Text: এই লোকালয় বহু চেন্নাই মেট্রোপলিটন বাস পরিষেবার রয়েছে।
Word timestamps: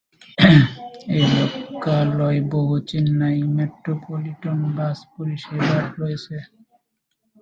এই 1.13 1.25
লোকালয় 1.35 2.39
বহু 2.51 2.75
চেন্নাই 2.89 3.37
মেট্রোপলিটন 3.57 4.59
বাস 4.77 4.97
পরিষেবার 5.13 5.83
রয়েছে। 5.99 6.35